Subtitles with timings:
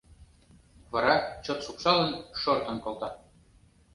[0.91, 2.11] Вара, чот шупшалын,
[2.41, 3.09] шортын колта.